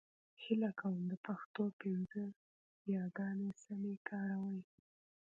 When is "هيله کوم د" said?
0.43-1.13